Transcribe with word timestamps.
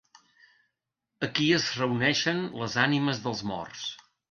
Aquí 1.27 1.51
es 1.59 1.67
reuneixen 1.83 2.41
les 2.63 2.79
ànimes 2.87 3.23
dels 3.29 3.47
morts. 3.53 3.89